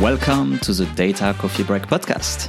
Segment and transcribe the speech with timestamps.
[0.00, 2.48] Welcome to the Data Coffee Break podcast.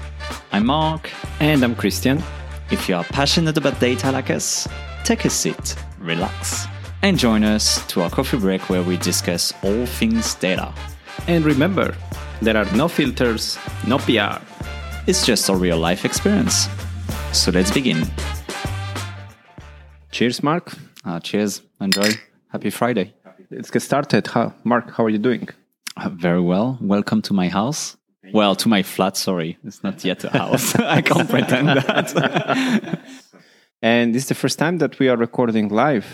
[0.52, 1.10] I'm Marc.
[1.40, 2.22] And I'm Christian.
[2.70, 4.68] If you are passionate about data like us,
[5.04, 6.68] take a seat, relax,
[7.02, 10.72] and join us to our coffee break where we discuss all things data.
[11.28, 11.96] And remember,
[12.40, 13.58] there are no filters,
[13.88, 14.40] no PR.
[15.08, 16.68] It's just a real life experience.
[17.34, 18.06] So let's begin.
[20.12, 20.72] Cheers, Marc.
[21.04, 21.64] Uh, cheers.
[21.82, 22.12] Enjoy.
[22.50, 23.16] Happy Friday.
[23.50, 24.28] Let's get started.
[24.28, 25.50] How, Marc, how are you doing?
[26.08, 26.78] Very well.
[26.82, 27.98] Welcome to my house.
[28.34, 29.58] Well, to my flat, sorry.
[29.64, 30.76] It's not yet a house.
[30.98, 33.00] I can't pretend that.
[33.82, 36.06] and this is the first time that we are recording live,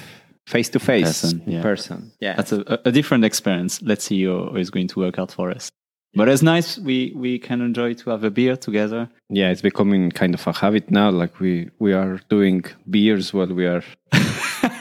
[0.48, 1.62] face to face, Person, in yeah.
[1.62, 2.12] person.
[2.22, 2.36] Yeah.
[2.36, 3.82] That's a, a different experience.
[3.82, 5.70] Let's see how it's going to work out for us.
[6.18, 6.78] But it's nice.
[6.78, 9.10] We we can enjoy to have a beer together.
[9.30, 11.10] yeah, it's becoming kind of a habit now.
[11.10, 13.84] Like we, we are doing beers while we are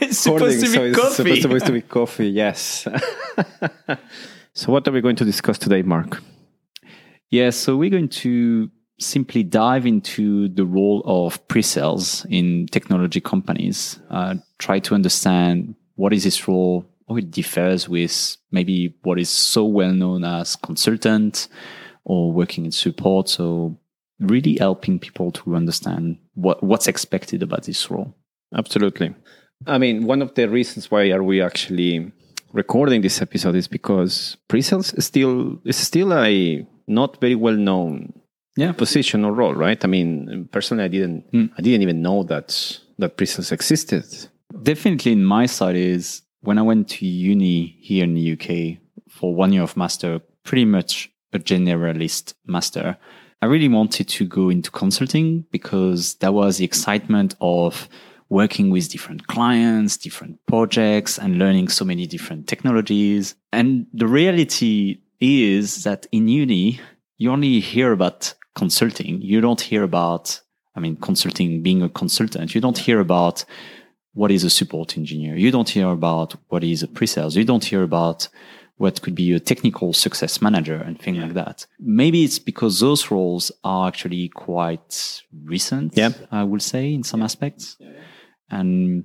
[0.01, 0.61] it's recording.
[0.61, 1.15] supposed to so be it's coffee.
[1.17, 2.87] supposed, supposed to be coffee, yes.
[4.55, 6.23] So what are we going to discuss today, Marc?
[7.31, 13.99] Yeah, so we're going to simply dive into the role of pre-sales in technology companies.
[14.11, 19.29] Uh, try to understand what is this role, how it differs with maybe what is
[19.29, 21.49] so well known as consultant
[22.05, 23.29] or working in support.
[23.29, 23.77] So
[24.21, 28.15] really helping people to understand what, what's expected about this role.
[28.55, 29.17] Absolutely.
[29.67, 32.13] I mean, one of the reasons why are we actually
[32.55, 38.13] recording this episode is because pre-sales is still is still a not very well known
[38.57, 38.73] Yeah.
[38.73, 39.85] position or role, right?
[39.85, 41.47] I mean, personally, I didn't hmm.
[41.59, 42.49] I didn't even know that
[42.99, 44.05] that pre-sales existed.
[44.63, 48.79] definitely in my side is when I went to uni here in the UK
[49.11, 52.97] for one year of master, pretty much a generalist master.
[53.43, 57.89] I really wanted to go into consulting because that was the excitement of
[58.35, 63.37] working with different clients, different projects, and learning so many different technologies.
[63.53, 66.81] And the reality is that in uni,
[67.17, 69.23] you only hear about consulting.
[69.23, 70.41] You don't hear about,
[70.77, 72.55] I mean, consulting being a consultant.
[72.55, 73.45] You don't hear about
[74.15, 75.37] what is a support engineer.
[75.37, 77.37] You don't hear about what is a pre-sales.
[77.37, 78.29] You don't hear about
[78.77, 81.67] what could be a technical success manager and things like that.
[81.79, 85.97] Maybe it's because those roles are actually quite recent.
[85.97, 86.11] Yeah.
[86.33, 87.77] I would say in some aspects,
[88.51, 89.05] and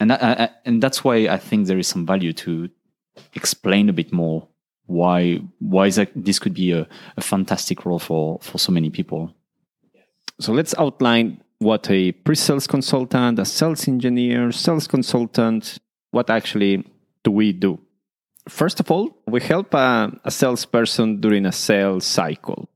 [0.00, 2.68] and that, I- I- and that's why I think there is some value to
[3.34, 4.46] explain a bit more
[4.86, 6.86] why why is that this could be a,
[7.16, 9.34] a fantastic role for for so many people.
[10.40, 15.78] So let's outline what a pre-sales consultant, a sales engineer, sales consultant,
[16.10, 16.84] what actually
[17.24, 17.80] do we do?
[18.48, 22.68] First of all, we help a, a salesperson during a sales cycle.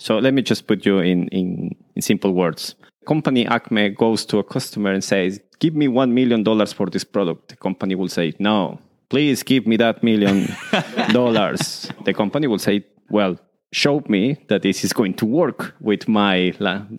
[0.00, 2.74] So let me just put you in, in, in simple words.
[3.08, 7.48] Company Acme goes to a customer and says, Give me $1 million for this product.
[7.48, 10.54] The company will say, No, please give me that million
[11.12, 11.90] dollars.
[12.04, 13.38] The company will say, Well,
[13.72, 16.52] show me that this is going to work with my,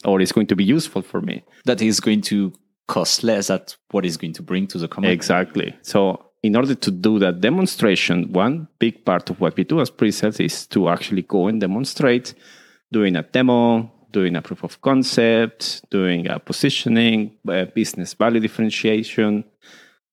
[0.04, 1.44] or is going to be useful for me.
[1.66, 2.54] That is going to
[2.88, 5.14] cost less at what is going to bring to the company.
[5.14, 5.76] Exactly.
[5.84, 9.92] So, in order to do that demonstration, one big part of what we do as
[9.92, 12.34] pre-sales is to actually go and demonstrate
[12.92, 19.44] doing a demo, doing a proof of concept, doing a positioning, a business value differentiation,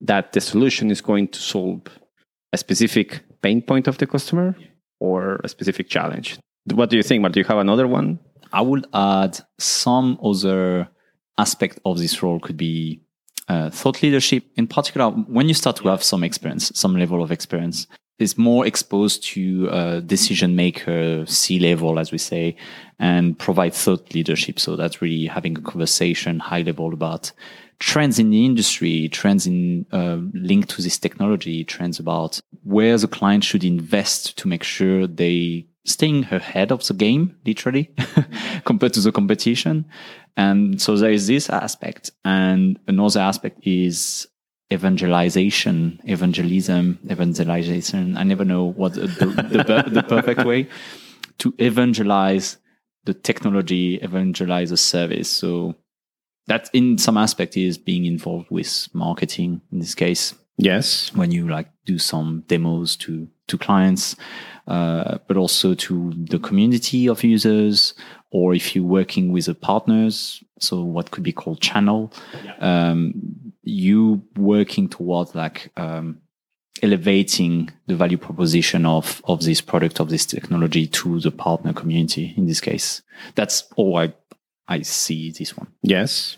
[0.00, 1.82] that the solution is going to solve
[2.52, 4.54] a specific pain point of the customer
[5.00, 6.38] or a specific challenge.
[6.72, 7.32] What do you think, Marc?
[7.32, 8.18] Do you have another one?
[8.52, 10.88] I would add some other
[11.38, 13.02] aspect of this role could be
[13.48, 14.44] uh, thought leadership.
[14.56, 17.86] In particular, when you start to have some experience, some level of experience,
[18.19, 22.56] is more exposed to uh, decision maker, C level, as we say,
[22.99, 24.59] and provide thought leadership.
[24.59, 27.32] So that's really having a conversation high level about
[27.78, 33.09] trends in the industry, trends in uh, linked to this technology, trends about where the
[33.09, 37.94] client should invest to make sure they staying ahead of the game, literally,
[38.65, 39.84] compared to the competition.
[40.37, 42.10] And so there is this aspect.
[42.25, 44.26] And another aspect is
[44.72, 48.17] evangelization, evangelism, evangelization.
[48.17, 50.69] I never know what the, the, the, the perfect way
[51.38, 52.58] to evangelize
[53.05, 55.31] the technology, evangelize the service.
[55.31, 55.76] So
[56.46, 61.12] that in some aspect is being involved with marketing in this case Yes.
[61.14, 64.17] when you like do some demos to to clients
[64.67, 67.94] uh, but also to the community of users
[68.31, 72.11] or if you're working with the partners so what could be called channel
[72.61, 73.12] um,
[73.66, 76.20] you working towards like um,
[76.82, 82.32] elevating the value proposition of of this product of this technology to the partner community
[82.36, 83.02] in this case?
[83.34, 84.14] That's all i
[84.68, 85.68] i see this one.
[85.82, 86.36] Yes.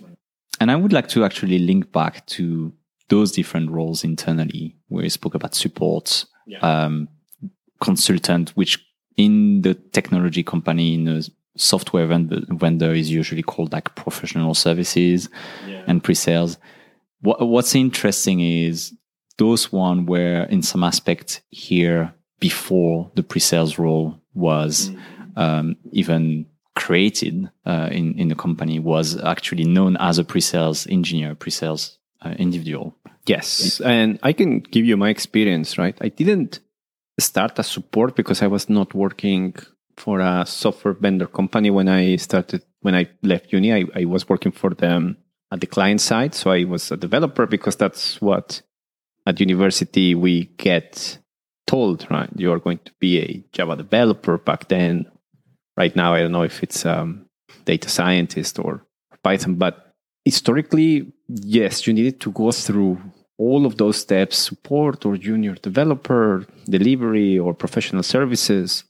[0.60, 2.72] and I would like to actually link back to
[3.08, 6.25] those different roles internally, where you spoke about support,
[6.60, 7.08] um,
[7.80, 8.78] consultant, which
[9.16, 11.22] in the technology company, in a
[11.56, 15.28] software vendor, vendor is usually called like professional services
[15.86, 16.58] and pre-sales.
[17.20, 18.94] What, what's interesting is
[19.38, 24.91] those one were in some aspect here before the pre-sales role was
[25.37, 31.35] um, even created uh, in in the company was actually known as a pre-sales engineer,
[31.35, 32.94] pre-sales uh, individual.
[33.26, 35.79] Yes, and I can give you my experience.
[35.79, 36.61] Right, I didn't
[37.19, 39.55] start as support because I was not working
[39.97, 42.62] for a software vendor company when I started.
[42.81, 45.17] When I left uni, I, I was working for them
[45.50, 48.62] at the client side, so I was a developer because that's what
[49.27, 51.19] at university we get
[51.67, 52.06] told.
[52.11, 54.39] Right, you are going to be a Java developer.
[54.39, 55.11] Back then,
[55.77, 57.27] right now, I don't know if it's um,
[57.65, 58.85] data scientist or
[59.23, 63.00] Python, but historically, yes, you needed to go through
[63.39, 68.85] all of those steps support or junior developer, delivery or professional services.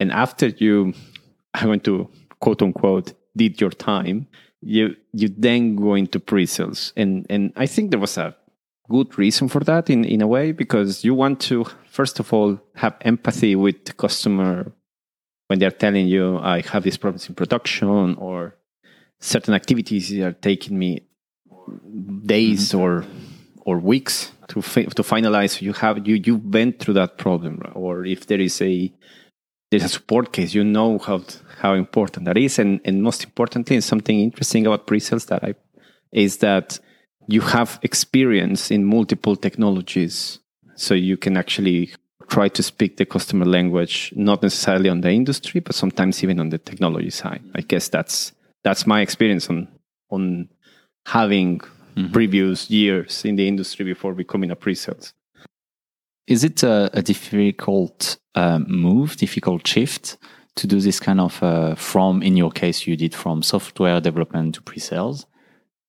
[0.00, 0.92] And after you,
[1.54, 2.10] I want to
[2.40, 4.26] quote unquote, did your time,
[4.64, 6.92] you you then go into pre-sales.
[6.96, 8.34] And and I think there was a
[8.88, 12.60] good reason for that in, in a way, because you want to first of all
[12.74, 14.72] have empathy with the customer
[15.48, 18.56] when they're telling you I have these problems in production or
[19.20, 21.00] certain activities are taking me
[22.26, 22.80] days mm-hmm.
[22.80, 23.04] or
[23.66, 25.62] or weeks to fi- to finalize.
[25.62, 28.92] You have you you went through that problem, or if there is a
[29.74, 31.22] there's a support case, you know how
[31.58, 35.54] how important that is, and and most importantly, and something interesting about pre-sales that I
[36.12, 36.78] is that
[37.26, 40.38] you have experience in multiple technologies,
[40.76, 41.92] so you can actually
[42.28, 46.50] try to speak the customer language, not necessarily on the industry, but sometimes even on
[46.50, 47.42] the technology side.
[47.54, 48.32] I guess that's
[48.62, 49.68] that's my experience on
[50.10, 50.48] on
[51.06, 52.12] having mm-hmm.
[52.12, 55.14] previous years in the industry before becoming a pre-sales.
[56.26, 60.16] Is it a, a difficult uh, move, difficult shift
[60.56, 64.54] to do this kind of uh, from, in your case, you did from software development
[64.54, 65.26] to pre-sales?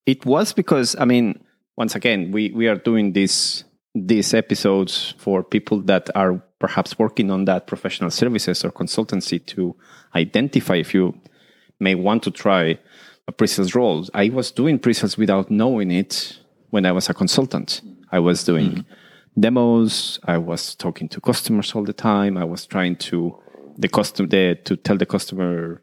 [0.06, 1.44] It was because, I mean,
[1.78, 3.64] once again, we, we are doing this
[3.96, 9.74] these episodes for people that are perhaps working on that professional services or consultancy to
[10.14, 11.18] identify if you
[11.80, 12.78] may want to try
[13.28, 14.06] a pre-sales role.
[14.14, 16.40] I was doing pre-sales without knowing it
[16.72, 17.82] when I was a consultant.
[18.12, 18.94] I was doing mm-hmm.
[19.38, 20.20] Demos.
[20.26, 22.38] I was talking to customers all the time.
[22.38, 23.38] I was trying to
[23.78, 25.82] the customer the, to tell the customer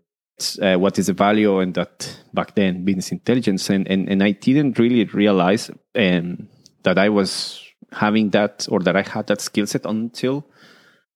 [0.60, 4.31] uh, what is the value and that back then business intelligence and and, and I
[4.31, 6.49] didn't really realize um,
[6.82, 7.62] that I was
[7.93, 10.46] having that or that I had that skill set until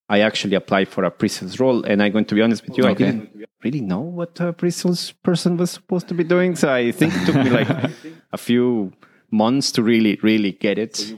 [0.08, 1.84] I actually applied for a pre-sales role.
[1.84, 2.90] And I'm going to be honest with you, okay.
[3.08, 6.54] I didn't really know what a pre-sales person was supposed to be doing.
[6.54, 7.68] So I think it took me like
[8.32, 8.92] a few
[9.30, 11.14] months to really, really get it.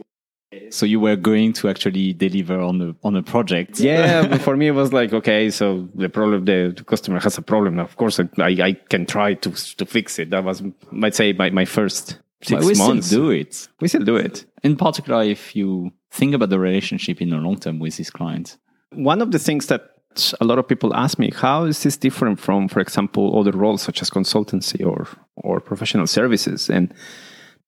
[0.71, 3.81] So you were going to actually deliver on the on a project.
[3.81, 7.37] Yeah, but for me it was like okay, so the problem the, the customer has
[7.37, 7.79] a problem.
[7.79, 10.31] Of course, I, I can try to to fix it.
[10.31, 13.09] That was, might say, my my first six we months.
[13.09, 13.69] Still do it.
[13.81, 14.47] We still do it.
[14.63, 18.57] In particular, if you think about the relationship in the long term with this client.
[18.93, 19.83] One of the things that
[20.41, 23.83] a lot of people ask me, how is this different from, for example, other roles
[23.83, 25.07] such as consultancy or
[25.37, 26.71] or professional services?
[26.71, 26.95] And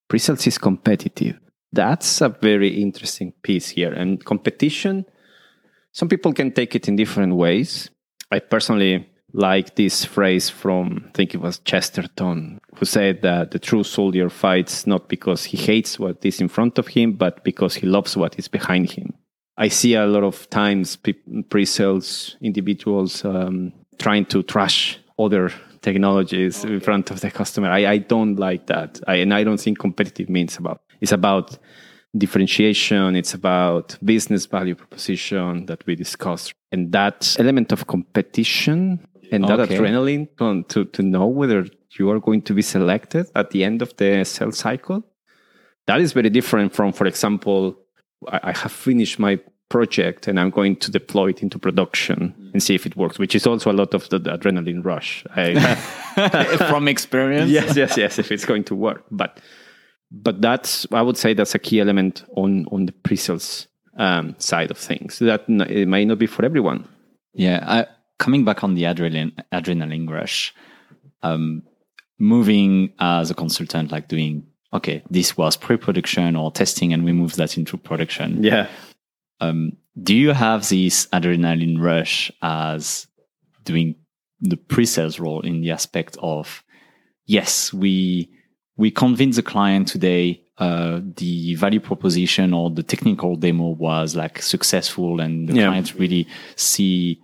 [0.09, 1.39] pre-sales is competitive.
[1.73, 3.93] That's a very interesting piece here.
[3.93, 5.07] And competition,
[5.93, 7.91] some people can take it in different ways.
[8.31, 13.59] I personally like this phrase from I think it was Chesterton who said that the
[13.59, 17.77] true soldier fights not because he hates what is in front of him but because
[17.77, 19.15] he loves what is behind him
[19.57, 20.99] I see a lot of times
[21.49, 26.75] pre-sales individuals um, trying to trash other technologies okay.
[26.75, 29.79] in front of the customer I, I don't like that I, and I don't think
[29.79, 31.59] competitive means about it's about
[32.17, 33.17] differentiation.
[33.17, 36.53] It's about business value proposition that we discussed.
[36.73, 39.79] And that element of competition and that okay.
[39.79, 41.67] adrenaline to, to, to know whether
[41.99, 45.05] you are going to be selected at the end of the sales cycle
[45.87, 47.77] that is very different from for example
[48.29, 52.63] I, I have finished my project and i'm going to deploy it into production and
[52.63, 55.25] see if it works which is also a lot of the, the adrenaline rush.
[55.37, 55.75] I,
[56.71, 57.51] from experience?
[57.51, 59.05] Yes yes yes if it's going to work.
[59.11, 59.41] But
[60.11, 64.71] but that's i would say that's a key element on on the pre-sales um, side
[64.71, 66.89] of things that it may not be for everyone
[67.35, 67.87] yeah I,
[68.21, 70.55] coming back on the adrenaline adrenaline rush,
[71.23, 71.65] um,
[72.19, 77.35] moving as a consultant, like doing okay, this was pre-production or testing, and we move
[77.35, 78.45] that into production.
[78.45, 78.69] Yeah.
[79.41, 83.09] Um, do you have this adrenaline rush as
[83.65, 83.97] doing
[84.41, 86.63] the pre-sales role in the aspect of
[87.27, 88.31] yes, we
[88.81, 94.41] we convince the client today uh, the value proposition or the technical demo was like
[94.41, 95.67] successful and the yeah.
[95.67, 97.21] clients really see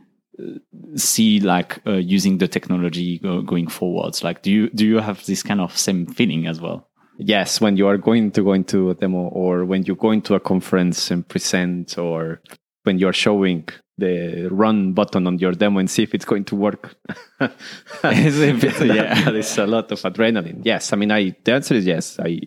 [0.94, 4.22] see like uh, using the technology go, going forwards?
[4.22, 6.88] Like, do you do you have this kind of same feeling as well?
[7.18, 10.34] Yes, when you are going to go into a demo, or when you go into
[10.34, 12.42] a conference and present, or
[12.82, 13.66] when you are showing
[13.98, 16.96] the run button on your demo and see if it's going to work.
[17.40, 20.60] yeah, there's a lot of adrenaline.
[20.64, 22.18] Yes, I mean, I the answer is yes.
[22.18, 22.40] I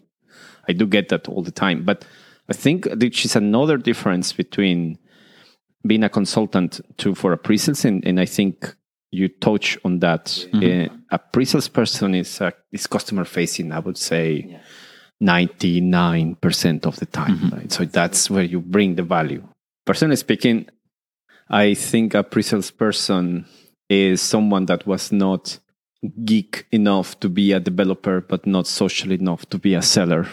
[0.67, 2.05] I do get that all the time, but
[2.49, 4.97] I think which is another difference between
[5.85, 8.75] being a consultant to for a pre-sales, and, and I think
[9.11, 10.25] you touch on that.
[10.25, 10.93] Mm-hmm.
[10.93, 13.71] Uh, a pre-sales person is uh, is customer facing.
[13.71, 14.59] I would say
[15.19, 17.37] nine percent of the time.
[17.37, 17.55] Mm-hmm.
[17.55, 17.71] Right?
[17.71, 19.43] So that's where you bring the value.
[19.85, 20.67] Personally speaking,
[21.49, 23.45] I think a pre-sales person
[23.89, 25.59] is someone that was not
[26.23, 30.27] geek enough to be a developer, but not social enough to be a seller.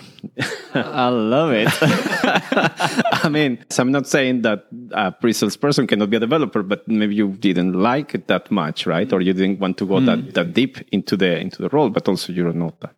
[0.74, 1.68] I love it.
[3.24, 6.86] I mean, so I'm not saying that a pre-sales person cannot be a developer, but
[6.86, 9.12] maybe you didn't like it that much, right?
[9.12, 10.06] Or you didn't want to go mm.
[10.06, 12.94] that, that deep into the into the role, but also you're not that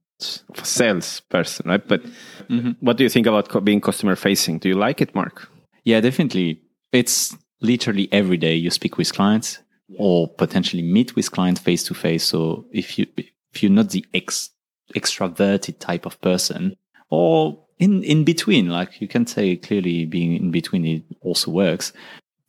[0.50, 1.87] of a sales person, right?
[1.87, 2.02] But
[2.48, 2.72] mm-hmm.
[2.80, 4.58] what do you think about being customer facing?
[4.58, 5.48] Do you like it, Marc?
[5.84, 6.60] Yeah, definitely.
[6.92, 9.58] It's literally every day you speak with clients
[9.96, 12.24] or potentially meet with clients face to face.
[12.24, 13.06] So if you
[13.52, 14.50] if you're not the ex,
[14.94, 16.76] extroverted type of person,
[17.10, 21.92] or in in between, like you can say clearly being in between it also works.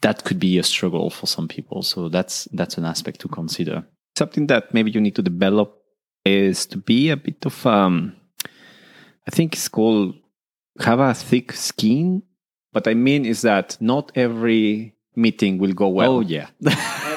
[0.01, 1.83] That could be a struggle for some people.
[1.83, 3.85] So that's that's an aspect to consider.
[4.17, 5.75] Something that maybe you need to develop
[6.25, 8.15] is to be a bit of um
[9.27, 10.15] I think it's called
[10.81, 12.23] have a thick skin.
[12.71, 16.17] What I mean is that not every meeting will go well.
[16.17, 16.47] Oh yeah.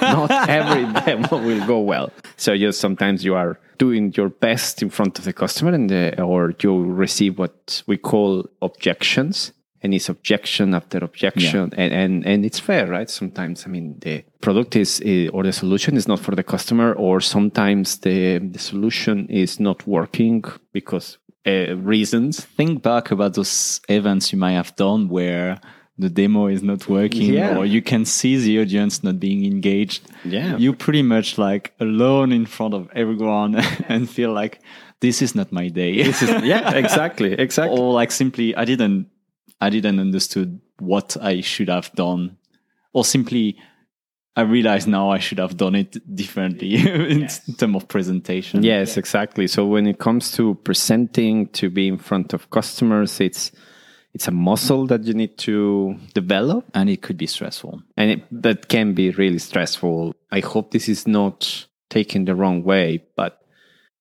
[0.03, 2.13] Not every demo will go well.
[2.37, 6.21] So just sometimes you are doing your best in front of the customer, and the,
[6.21, 9.53] or you receive what we call objections.
[9.85, 11.85] And it's objection after objection, yeah.
[11.85, 13.11] and, and and it's fair, right?
[13.11, 15.01] Sometimes, I mean, the product is
[15.33, 19.85] or the solution is not for the customer, or sometimes the the solution is not
[19.85, 22.45] working because uh, reasons.
[22.45, 25.61] Think back about those events you might have done where
[26.03, 27.57] the demo is not working yeah.
[27.57, 32.33] or you can see the audience not being engaged yeah you pretty much like alone
[32.33, 33.55] in front of everyone
[33.89, 34.61] and feel like
[35.01, 39.07] this is not my day is, yeah exactly exactly or like simply i didn't
[39.61, 42.37] i didn't understood what i should have done
[42.93, 43.57] or simply
[44.35, 46.75] I realize now I should have done it differently
[47.11, 47.45] in yes.
[47.57, 48.63] terms of presentation.
[48.63, 49.47] Yes, exactly.
[49.47, 53.53] So when it comes to presenting, to be in front of customers, it's
[54.15, 58.23] it's a muscle that you need to develop and it could be stressful and it,
[58.31, 63.43] that can be really stressful i hope this is not taken the wrong way but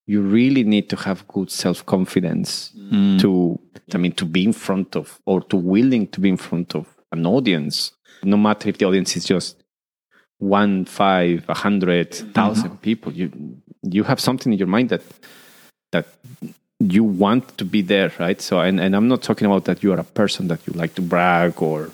[0.07, 3.19] you really need to have good self-confidence mm.
[3.19, 3.59] to
[3.93, 6.87] i mean to be in front of or to willing to be in front of
[7.11, 7.91] an audience
[8.23, 9.63] no matter if the audience is just
[10.39, 12.81] one five a hundred thousand mm-hmm.
[12.81, 13.31] people you
[13.83, 15.03] you have something in your mind that
[15.91, 16.07] that
[16.89, 18.41] you want to be there, right?
[18.41, 20.95] So, and, and I'm not talking about that you are a person that you like
[20.95, 21.91] to brag or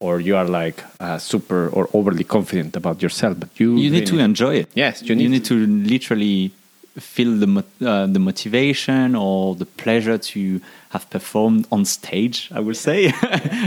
[0.00, 4.06] or you are like uh, super or overly confident about yourself, but you you need
[4.06, 4.68] to enjoy it.
[4.74, 6.50] Yes, you need, you need to literally
[6.98, 10.60] feel the uh, the motivation or the pleasure to
[10.90, 12.50] have performed on stage.
[12.52, 13.12] I would say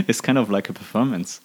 [0.08, 1.40] it's kind of like a performance.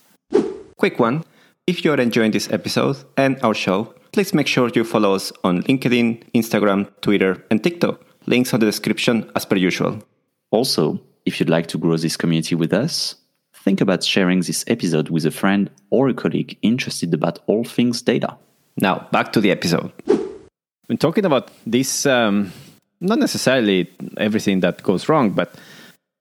[0.78, 1.24] Quick one:
[1.66, 5.32] if you are enjoying this episode and our show, please make sure you follow us
[5.44, 10.04] on LinkedIn, Instagram, Twitter, and TikTok Links on the description as per usual.
[10.52, 13.16] Also, if you'd like to grow this community with us,
[13.54, 18.02] think about sharing this episode with a friend or a colleague interested about all things
[18.02, 18.38] data.
[18.78, 19.92] Now, back to the episode.
[20.88, 22.52] When talking about this, um,
[23.00, 25.56] not necessarily everything that goes wrong, but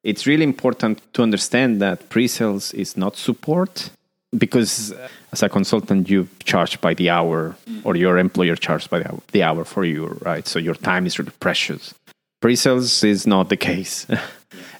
[0.03, 3.91] it's really important to understand that pre sales is not support
[4.37, 4.95] because
[5.33, 7.81] as a consultant you charge by the hour mm.
[7.85, 10.47] or your employer charges by the hour, for you right?
[10.47, 11.95] So your time is really precious.
[12.41, 14.07] Pre-sales is not the case.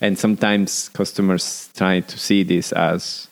[0.03, 3.29] And sometimes customers try to see this as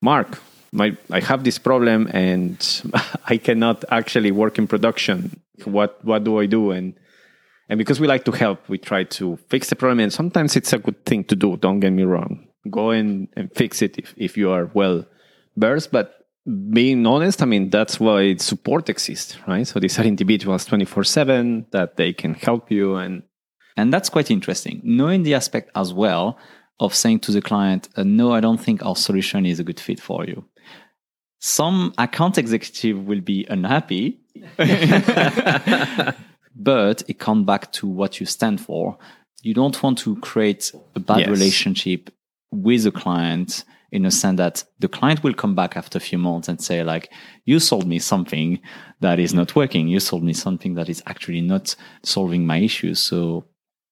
[0.00, 0.40] mark
[0.72, 2.82] my, i have this problem and
[3.26, 5.40] i cannot actually work in production.
[5.64, 6.70] What what do i do?
[6.70, 6.94] And
[7.68, 10.00] and because we like to help we try to fix the problem.
[10.00, 12.46] And sometimes it's a good thing to do don't get me wrong.
[12.70, 15.04] Go in and fix it if, if you are well
[15.58, 16.18] versed, but
[16.70, 19.66] being honest, I mean, that's why support exists, right?
[19.66, 22.96] So these are individuals 24 7 that they can help you.
[22.96, 23.22] And,
[23.76, 24.80] and that's quite interesting.
[24.82, 26.38] Knowing the aspect as well
[26.80, 29.80] of saying to the client, uh, no, I don't think our solution is a good
[29.80, 30.44] fit for you.
[31.40, 34.20] Some account executive will be unhappy,
[36.56, 38.98] but it comes back to what you stand for.
[39.42, 41.28] You don't want to create a bad yes.
[41.28, 42.10] relationship
[42.50, 46.18] with a client in a sense that the client will come back after a few
[46.18, 47.10] months and say like
[47.44, 48.60] you sold me something
[49.00, 49.88] that is not working.
[49.88, 53.00] You sold me something that is actually not solving my issues.
[53.00, 53.46] So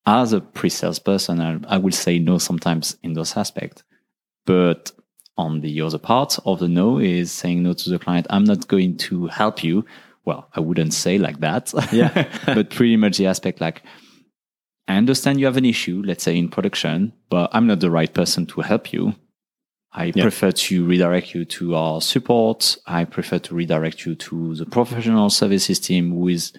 [0.05, 3.83] as a pre-sales person I, I will say no sometimes in those aspects.
[4.45, 4.93] But
[5.39, 8.69] on the other part of the no is saying no to the client i'm not
[8.69, 9.85] going to help you.
[10.25, 11.73] Well i wouldn't say like that.
[11.93, 12.29] Yeah.
[12.47, 13.83] but pretty much the aspect like
[14.89, 18.13] I understand you have an issue, let's say in production, but I'm not the right
[18.13, 19.17] person to help you.
[19.97, 20.23] I Yeah.
[20.25, 22.77] prefer to redirect you to our support.
[22.87, 26.53] I prefer to redirect you to the professional services team who is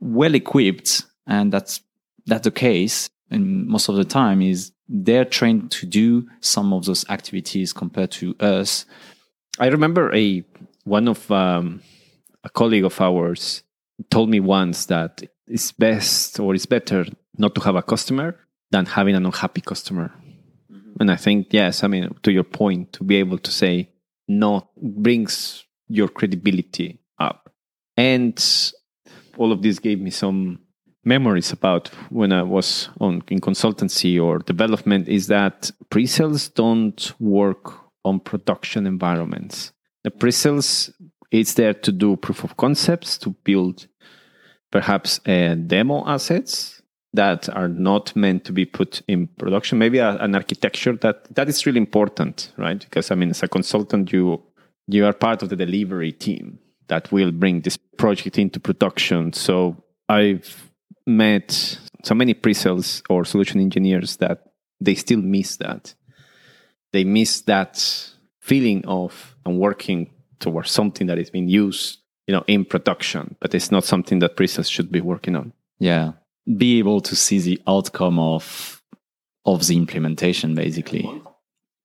[0.00, 1.04] well equipped.
[1.26, 1.80] And that's,
[2.26, 3.08] that's the case.
[3.30, 8.10] And most of the time is they're trained to do some of those activities compared
[8.12, 8.84] to us.
[9.58, 10.44] I remember a
[10.84, 11.80] one of um,
[12.44, 13.62] a colleague of ours
[14.10, 17.04] told me once that it's best or it's better
[17.38, 18.36] not to have a customer
[18.70, 20.12] than having an unhappy customer.
[20.98, 23.90] And I think yes, I mean to your point, to be able to say
[24.28, 27.52] no brings your credibility up.
[27.96, 28.36] And
[29.36, 30.60] all of this gave me some
[31.04, 37.74] memories about when I was on in consultancy or development is that pre-sales don't work
[38.04, 39.72] on production environments.
[40.02, 40.90] The pre-sales
[41.30, 43.86] it's there to do proof of concepts, to build
[44.70, 46.75] perhaps uh, demo assets
[47.16, 49.78] that are not meant to be put in production.
[49.78, 52.78] Maybe a, an architecture that that is really important, right?
[52.78, 54.42] Because I mean, as a consultant, you
[54.86, 56.58] you are part of the delivery team
[56.88, 59.32] that will bring this project into production.
[59.32, 59.76] So
[60.08, 60.70] I've
[61.06, 65.94] met so many pre-sales or solution engineers that they still miss that.
[66.92, 72.44] They miss that feeling of I'm working towards something that is being used, you know,
[72.46, 75.52] in production, but it's not something that pre-sales should be working on.
[75.78, 76.12] Yeah.
[76.46, 78.82] Be able to see the outcome of,
[79.44, 81.10] of the implementation, basically.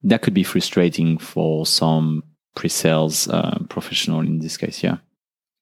[0.03, 2.23] That could be frustrating for some
[2.55, 4.83] pre-sales uh, professional in this case.
[4.83, 4.97] Yeah.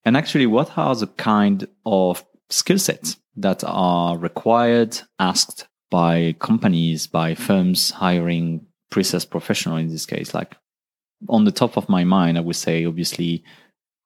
[0.05, 7.07] And actually, what are the kind of skill sets that are required, asked by companies,
[7.07, 10.33] by firms hiring pre-sales professional in this case?
[10.33, 10.55] Like
[11.27, 13.43] on the top of my mind, I would say obviously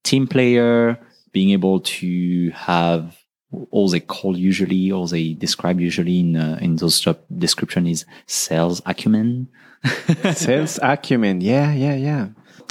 [0.04, 1.00] team player,
[1.32, 3.18] being able to have
[3.72, 8.06] all they call usually, or they describe usually in uh, in those job description is
[8.26, 9.50] sales acumen.
[10.34, 12.28] Sales acumen, yeah, yeah, yeah.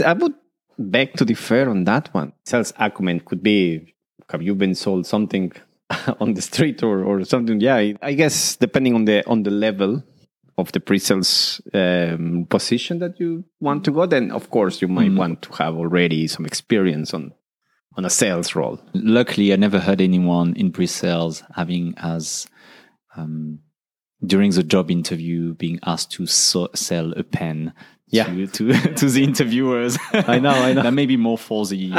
[0.07, 0.33] I would
[0.79, 2.33] beg to differ on that one.
[2.47, 3.95] Sales acumen could be
[4.31, 5.53] have you been sold something
[6.21, 7.61] on the street or, or something?
[7.61, 10.03] Yeah, I guess depending on the on the level
[10.59, 15.11] of the pre-sales um, position that you want to go, then of course you might
[15.11, 15.19] Mm.
[15.19, 17.33] want to have already some experience on
[17.97, 18.81] on a sales role.
[18.95, 22.47] Luckily, I never heard anyone in pre-sales having as
[23.17, 23.61] um,
[24.25, 27.73] during the job interview being asked to so- sell a pen.
[28.09, 28.25] Yeah.
[28.27, 29.97] To, to, to the interviewers.
[30.13, 30.83] I know, I know.
[30.83, 31.93] that may be more for the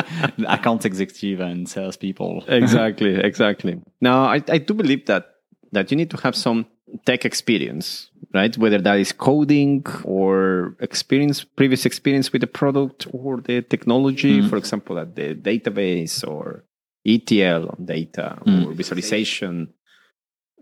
[0.47, 2.43] account executive and salespeople.
[2.47, 3.81] exactly, exactly.
[3.99, 5.29] Now, I, I do believe that
[5.71, 6.67] that you need to have some
[7.05, 8.57] tech experience, right?
[8.57, 14.49] Whether that is coding or experience, previous experience with the product or the technology, mm-hmm.
[14.49, 16.65] for example, at the database or
[17.05, 18.73] ETL on data or mm-hmm.
[18.73, 19.73] visualization.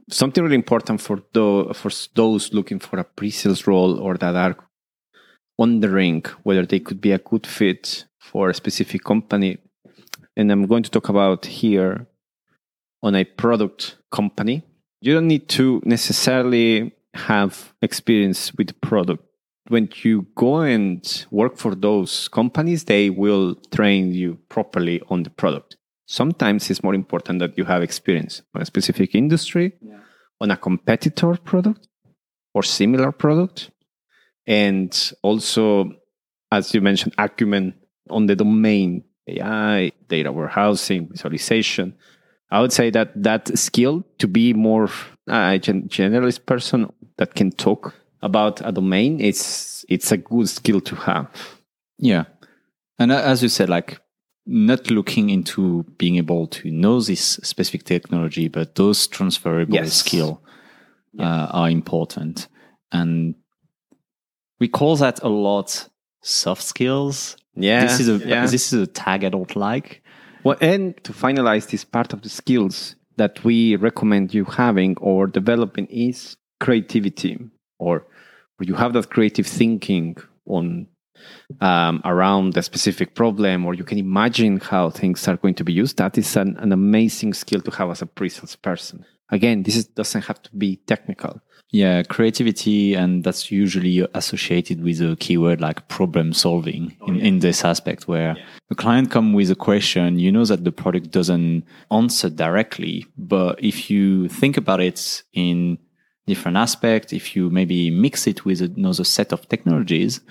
[0.10, 4.58] Something really important for the, for those looking for a pre-sales role or that are
[5.58, 9.58] wondering whether they could be a good fit for a specific company.
[10.36, 12.08] And I'm going to talk about here
[13.04, 14.64] on a product company.
[15.02, 19.24] You don't need to necessarily have experience with the product.
[19.67, 25.30] When you go and work for those companies, they will train you properly on the
[25.30, 25.78] product.
[26.08, 29.74] Sometimes it's more important that you have experience on a specific industry,
[30.41, 31.88] on a competitor product
[32.54, 33.71] or similar product,
[34.47, 35.91] and also,
[36.52, 37.76] as you mentioned, acumen
[38.10, 41.95] on the domain, AI, data warehousing, visualization.
[42.50, 44.89] I would say that that skill to be more
[45.30, 46.91] uh, a generalist person
[47.22, 51.30] that can talk about a domain, it's it's a good skill to have.
[52.00, 52.24] Yeah.
[52.98, 54.00] And as you said, like
[54.48, 59.94] not looking into being able to know this specific technology, but those transferable Yes.
[59.94, 60.42] skill
[61.20, 62.48] uh, are important.
[62.92, 63.36] And
[64.60, 65.90] we call that a lot
[66.24, 67.38] soft skills.
[67.56, 68.48] Yeah, this is a yeah.
[68.48, 70.02] this is a tag I don't like.
[70.44, 75.28] Well, and to finalize this part of the skills that we recommend you having or
[75.28, 77.38] developing is creativity,
[77.78, 78.06] or
[78.56, 80.88] where you have that creative thinking on
[81.60, 85.74] um, around a specific problem, or you can imagine how things are going to be
[85.74, 85.97] used.
[85.97, 89.06] That is an, an amazing skill to have as a pre-sales person.
[89.30, 91.41] Again, this is, doesn't have to be technical.
[91.74, 97.63] Yeah, creativity, and that's usually associated with a keyword like problem solving in, in this
[97.63, 98.36] aspect where
[98.67, 103.63] the client come with a question, you know that the product doesn't answer directly, but
[103.63, 105.78] if you think about it in
[106.28, 110.22] different aspect, if you maybe mix it with another set of technologies,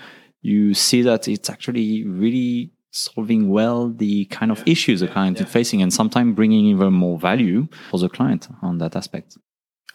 [0.41, 5.47] you see that it's actually really solving well the kind of issues the client is
[5.47, 9.37] facing and sometimes bringing even more value for the client on that aspect.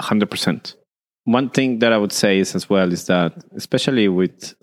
[0.01, 0.75] 100%.
[1.25, 4.55] One thing that I would say is as well is that, especially with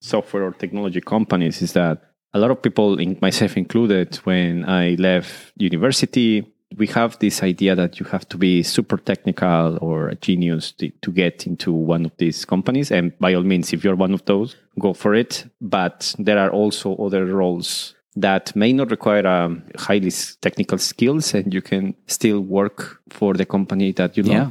[0.00, 5.52] software or technology companies, is that a lot of people, myself included, when I left
[5.56, 10.72] university, we have this idea that you have to be super technical or a genius
[10.72, 12.92] to, to, get into one of these companies.
[12.92, 15.46] And by all means, if you're one of those, go for it.
[15.60, 21.52] But there are also other roles that may not require um, highly technical skills and
[21.52, 24.32] you can still work for the company that you love.
[24.32, 24.50] Yeah.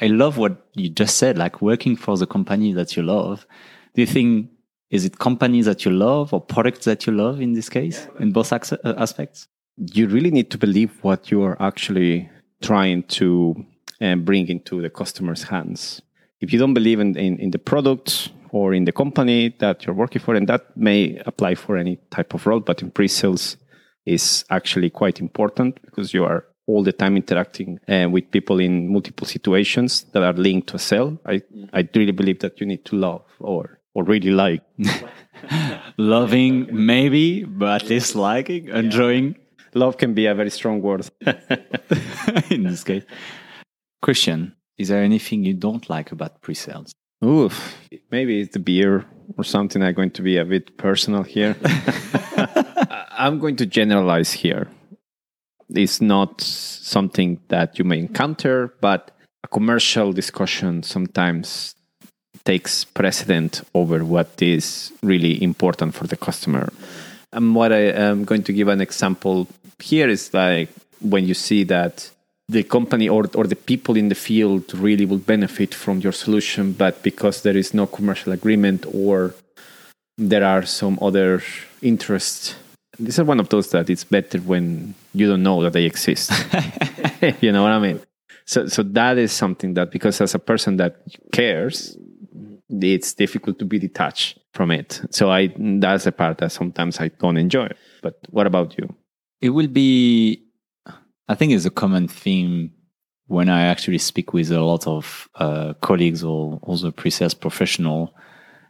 [0.00, 3.46] I love what you just said, like working for the company that you love.
[3.94, 4.48] Do you think
[4.90, 8.30] is it companies that you love or products that you love in this case, in
[8.30, 9.48] both uh, aspects?
[9.90, 13.66] You really need to believe what you are actually trying to
[14.00, 16.00] uh, bring into the customer's hands.
[16.40, 19.94] If you don't believe in, in, in the product or in the company that you're
[19.94, 23.56] working for, and that may apply for any type of role, but in pre-sales
[24.06, 28.92] is actually quite important because you are all the time interacting uh, with people in
[28.92, 31.18] multiple situations that are linked to a sale.
[31.26, 31.42] I,
[31.72, 34.62] I really believe that you need to love or or really like.
[35.98, 39.36] Loving, maybe, but at least liking, enjoying.
[39.74, 41.08] Love can be a very strong word
[42.50, 43.04] in this case.
[44.02, 46.92] Christian, is there anything you don't like about pre sales?
[47.24, 47.76] Oof,
[48.10, 49.06] maybe it's the beer
[49.38, 49.82] or something.
[49.82, 51.56] I'm going to be a bit personal here.
[53.12, 54.68] I'm going to generalize here.
[55.70, 59.12] It's not something that you may encounter, but
[59.44, 61.74] a commercial discussion sometimes
[62.44, 66.72] takes precedent over what is really important for the customer.
[67.32, 69.48] And what I am going to give an example
[69.82, 72.10] here is like when you see that
[72.48, 76.72] the company or, or the people in the field really will benefit from your solution,
[76.72, 79.34] but because there is no commercial agreement or
[80.18, 81.42] there are some other
[81.80, 82.56] interests
[82.98, 86.30] this is one of those that it's better when you don't know that they exist.
[87.40, 88.00] you know what I mean?
[88.44, 90.96] So, so that is something that because as a person that
[91.32, 91.96] cares,
[92.68, 95.00] it's difficult to be detached from it.
[95.10, 97.68] So I that's the part that sometimes I don't enjoy.
[98.02, 98.94] But what about you?
[99.42, 100.44] It will be,
[101.28, 102.72] I think, it's a common theme
[103.26, 108.14] when I actually speak with a lot of uh, colleagues or also pre-sales professional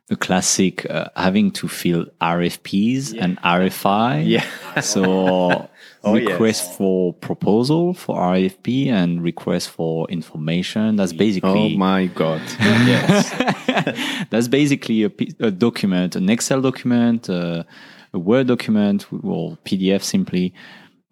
[0.08, 3.24] the classic uh, having to fill RFPs yeah.
[3.24, 4.26] and RFI.
[4.26, 4.80] Yeah.
[4.80, 5.70] so
[6.04, 6.76] oh, request yes.
[6.76, 10.96] for proposal for RFP and request for information.
[10.96, 11.74] That's basically.
[11.74, 12.42] Oh my god!
[12.60, 14.26] yes.
[14.30, 17.62] That's basically a, a, document, an Excel document, uh,
[18.14, 20.54] a Word document, or PDF simply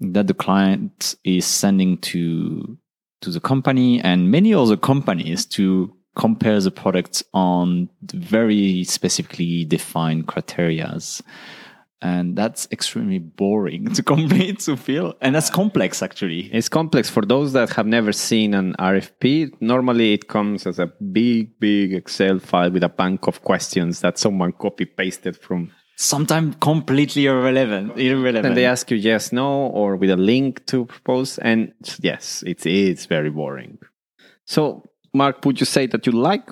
[0.00, 2.78] that the client is sending to
[3.20, 10.26] to the company and many other companies to compare the products on very specifically defined
[10.26, 11.22] criterias.
[12.02, 15.14] And that's extremely boring to complete to feel.
[15.20, 16.50] And that's complex actually.
[16.52, 17.10] It's complex.
[17.10, 21.92] For those that have never seen an rfp normally it comes as a big big
[21.92, 27.98] excel file with a bank of questions that someone copy pasted from sometimes completely irrelevant
[27.98, 32.42] irrelevant and they ask you yes no or with a link to propose and yes
[32.46, 33.78] it's it's very boring
[34.46, 36.48] so Marc, would you say that you like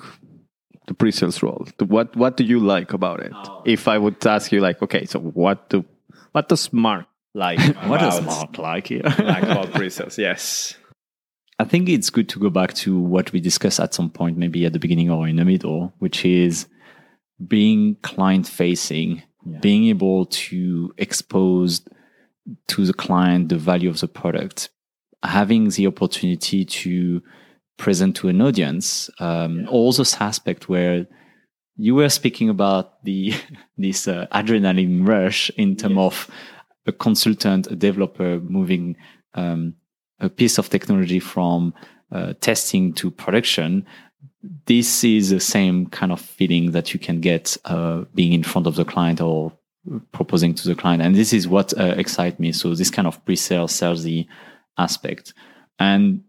[0.87, 1.67] the pre-sales role?
[1.79, 3.31] What What do you like about it?
[3.33, 3.61] Oh.
[3.65, 5.85] If I would ask you, like, okay, so what do
[6.31, 7.59] what does Marc like?
[7.87, 9.01] what does Marc like here?
[9.19, 10.17] like about pre-sales?
[10.17, 10.75] Yes.
[11.57, 14.65] I think it's good to go back to what we discussed at some point, maybe
[14.65, 16.67] at the beginning or in the middle, which is
[17.45, 19.59] being client facing, yeah.
[19.59, 21.81] being able to expose
[22.67, 24.69] to the client the value of the product,
[25.23, 27.21] having the opportunity to
[27.77, 29.09] present to an audience.
[29.19, 29.67] Um, yeah.
[29.67, 31.07] All those aspects where
[31.75, 33.33] you were speaking about the
[33.77, 36.05] this uh, adrenaline rush in terms yes.
[36.05, 36.31] of
[36.85, 38.95] a consultant, a developer moving
[39.33, 39.75] um,
[40.19, 41.73] a piece of technology from
[42.11, 43.85] uh, testing to production.
[44.65, 48.67] This is the same kind of feeling that you can get uh, being in front
[48.67, 49.51] of the client or
[50.11, 52.51] proposing to the client, and this is what uh, excites me.
[52.51, 54.27] So this kind of pre-sale, salesy
[54.77, 55.33] aspect,
[55.77, 56.23] and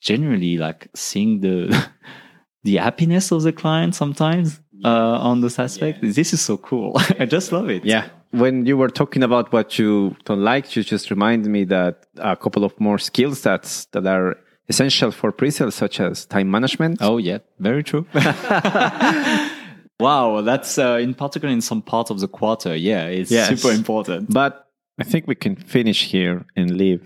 [0.00, 1.88] generally like seeing the
[2.64, 6.02] the happiness of the client sometimes uh, on this aspect.
[6.02, 6.12] Yeah.
[6.12, 6.92] This is so cool.
[7.18, 7.84] I just love it.
[7.84, 8.08] Yeah.
[8.32, 12.36] When you were talking about what you don't like, you just reminded me that a
[12.36, 14.36] couple of more skills that that are
[14.70, 16.98] essential for pre-sales, such as time management.
[17.02, 18.06] Oh, yeah, very true.
[20.00, 22.74] wow, that's uh, in particular in some part of the quarter.
[22.74, 23.48] Yeah, it's Yes.
[23.60, 24.32] super important.
[24.32, 24.66] But
[24.98, 27.02] I think we can finish here and leave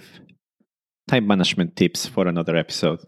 [1.08, 3.00] time management tips for another episode.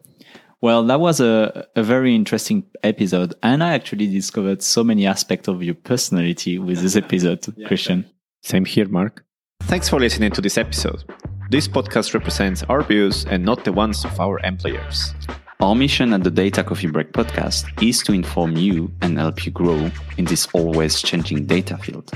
[0.63, 3.35] Well, that was a, a very interesting episode.
[3.43, 8.07] And I actually discovered so many aspects of your personality with this episode, Christian.
[8.43, 9.23] Same here, Marc.
[9.63, 11.05] Thanks for listening to this episode.
[11.49, 15.15] This podcast represents our views and not the ones of our employers.
[15.61, 19.53] Our mission at the Data Coffee Break podcast is to inform you and help you
[19.53, 22.11] grow in this always changing data field.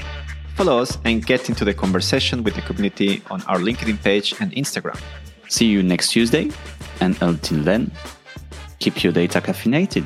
[0.57, 4.51] Follow us and get into the conversation with the community on our LinkedIn page and
[4.53, 5.01] Instagram.
[5.49, 6.51] See you next Tuesday.
[7.01, 7.93] And until then,
[8.81, 10.05] keep your data caffeinated.